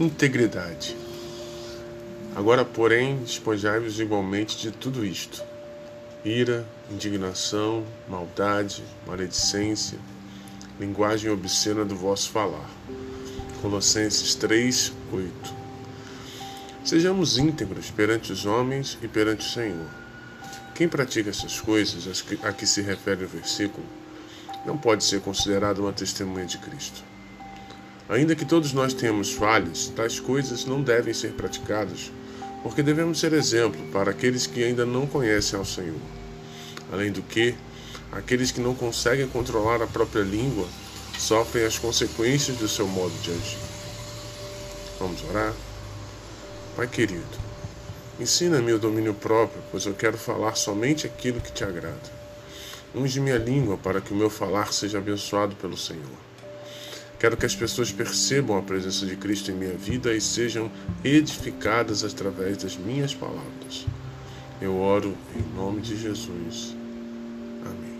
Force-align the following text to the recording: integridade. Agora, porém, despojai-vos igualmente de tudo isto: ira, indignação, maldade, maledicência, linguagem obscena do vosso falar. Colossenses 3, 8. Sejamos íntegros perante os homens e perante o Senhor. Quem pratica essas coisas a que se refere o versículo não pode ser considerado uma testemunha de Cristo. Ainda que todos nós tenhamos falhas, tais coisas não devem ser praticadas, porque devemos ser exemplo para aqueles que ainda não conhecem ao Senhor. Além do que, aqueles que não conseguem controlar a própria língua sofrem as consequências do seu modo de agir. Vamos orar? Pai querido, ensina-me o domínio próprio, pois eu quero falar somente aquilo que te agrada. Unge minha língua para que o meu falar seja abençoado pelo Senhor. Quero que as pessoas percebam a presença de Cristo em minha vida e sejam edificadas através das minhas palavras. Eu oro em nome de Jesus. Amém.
integridade. 0.00 0.96
Agora, 2.34 2.64
porém, 2.64 3.18
despojai-vos 3.18 4.00
igualmente 4.00 4.56
de 4.56 4.70
tudo 4.70 5.04
isto: 5.04 5.44
ira, 6.24 6.66
indignação, 6.90 7.84
maldade, 8.08 8.82
maledicência, 9.06 9.98
linguagem 10.80 11.30
obscena 11.30 11.84
do 11.84 11.94
vosso 11.94 12.30
falar. 12.30 12.68
Colossenses 13.60 14.34
3, 14.36 14.90
8. 15.12 15.54
Sejamos 16.82 17.36
íntegros 17.36 17.90
perante 17.90 18.32
os 18.32 18.46
homens 18.46 18.96
e 19.02 19.08
perante 19.08 19.46
o 19.46 19.50
Senhor. 19.50 19.86
Quem 20.74 20.88
pratica 20.88 21.28
essas 21.28 21.60
coisas 21.60 22.24
a 22.42 22.52
que 22.54 22.66
se 22.66 22.80
refere 22.80 23.26
o 23.26 23.28
versículo 23.28 23.84
não 24.64 24.78
pode 24.78 25.04
ser 25.04 25.20
considerado 25.20 25.80
uma 25.80 25.92
testemunha 25.92 26.46
de 26.46 26.56
Cristo. 26.56 27.04
Ainda 28.10 28.34
que 28.34 28.44
todos 28.44 28.72
nós 28.72 28.92
tenhamos 28.92 29.32
falhas, 29.32 29.92
tais 29.94 30.18
coisas 30.18 30.64
não 30.64 30.82
devem 30.82 31.14
ser 31.14 31.30
praticadas, 31.30 32.10
porque 32.60 32.82
devemos 32.82 33.20
ser 33.20 33.32
exemplo 33.32 33.80
para 33.92 34.10
aqueles 34.10 34.48
que 34.48 34.64
ainda 34.64 34.84
não 34.84 35.06
conhecem 35.06 35.56
ao 35.56 35.64
Senhor. 35.64 36.00
Além 36.92 37.12
do 37.12 37.22
que, 37.22 37.54
aqueles 38.10 38.50
que 38.50 38.60
não 38.60 38.74
conseguem 38.74 39.28
controlar 39.28 39.80
a 39.80 39.86
própria 39.86 40.22
língua 40.22 40.66
sofrem 41.16 41.64
as 41.64 41.78
consequências 41.78 42.56
do 42.56 42.66
seu 42.66 42.88
modo 42.88 43.14
de 43.22 43.30
agir. 43.30 43.58
Vamos 44.98 45.22
orar? 45.30 45.54
Pai 46.74 46.88
querido, 46.88 47.38
ensina-me 48.18 48.72
o 48.72 48.78
domínio 48.80 49.14
próprio, 49.14 49.62
pois 49.70 49.86
eu 49.86 49.94
quero 49.94 50.18
falar 50.18 50.56
somente 50.56 51.06
aquilo 51.06 51.40
que 51.40 51.52
te 51.52 51.62
agrada. 51.62 52.20
Unge 52.92 53.20
minha 53.20 53.38
língua 53.38 53.78
para 53.78 54.00
que 54.00 54.12
o 54.12 54.16
meu 54.16 54.28
falar 54.28 54.72
seja 54.72 54.98
abençoado 54.98 55.54
pelo 55.54 55.76
Senhor. 55.76 56.29
Quero 57.20 57.36
que 57.36 57.44
as 57.44 57.54
pessoas 57.54 57.92
percebam 57.92 58.56
a 58.56 58.62
presença 58.62 59.04
de 59.04 59.14
Cristo 59.14 59.50
em 59.50 59.54
minha 59.54 59.76
vida 59.76 60.14
e 60.14 60.20
sejam 60.22 60.72
edificadas 61.04 62.02
através 62.02 62.56
das 62.56 62.78
minhas 62.78 63.14
palavras. 63.14 63.86
Eu 64.58 64.78
oro 64.78 65.14
em 65.36 65.54
nome 65.54 65.82
de 65.82 66.00
Jesus. 66.00 66.74
Amém. 67.62 67.99